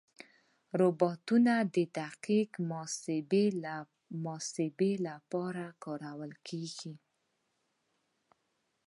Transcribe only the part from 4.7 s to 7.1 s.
محاسبې لپاره کارېږي.